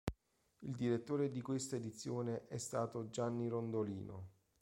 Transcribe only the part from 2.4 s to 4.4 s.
è stato Gianni Rondolino.